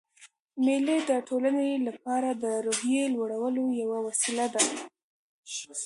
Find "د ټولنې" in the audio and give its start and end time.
1.09-1.69